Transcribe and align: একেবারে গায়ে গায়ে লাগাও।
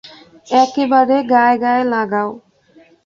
একেবারে 0.55 1.17
গায়ে 1.31 1.55
গায়ে 1.63 1.83
লাগাও। 1.93 2.29